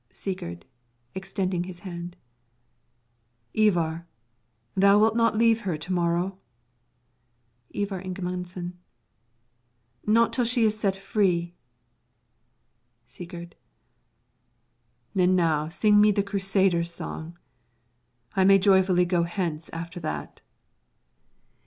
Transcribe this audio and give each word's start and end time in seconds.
Sigurd 0.11 0.65
[extending 1.13 1.65
his 1.65 1.81
hand] 1.81 2.17
Ivar, 3.55 4.07
thou 4.73 4.97
wilt 4.97 5.15
not 5.15 5.37
leave 5.37 5.61
her 5.61 5.77
to 5.77 5.93
morrow? 5.93 6.39
Ivar 7.75 8.01
Ingemundson 8.01 8.79
Not 10.07 10.29
until 10.29 10.45
she 10.45 10.63
is 10.63 10.75
set 10.79 10.95
free. 10.95 11.53
Sigurd 13.05 13.55
And 15.13 15.35
now 15.35 15.67
sing 15.67 16.01
me 16.01 16.11
the 16.11 16.23
Crusader's 16.23 16.89
song. 16.91 17.37
I 18.35 18.43
may 18.43 18.57
joyfully 18.57 19.05
go 19.05 19.21
hence 19.21 19.69
after 19.71 19.99
that. 19.99 20.41